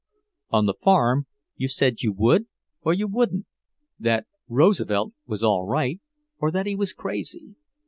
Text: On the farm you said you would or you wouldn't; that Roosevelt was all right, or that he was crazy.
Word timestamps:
On 0.49 0.65
the 0.65 0.73
farm 0.73 1.27
you 1.57 1.67
said 1.67 2.01
you 2.01 2.11
would 2.11 2.47
or 2.81 2.91
you 2.91 3.05
wouldn't; 3.07 3.45
that 3.99 4.25
Roosevelt 4.47 5.13
was 5.27 5.43
all 5.43 5.67
right, 5.67 5.99
or 6.39 6.49
that 6.49 6.65
he 6.65 6.73
was 6.75 6.91
crazy. 6.91 7.53